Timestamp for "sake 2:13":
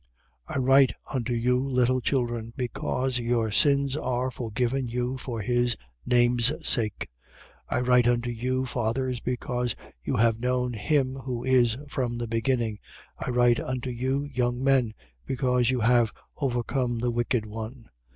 6.67-7.77